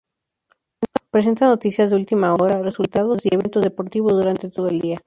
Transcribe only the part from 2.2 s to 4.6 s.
hora, resultados y eventos deportivos durante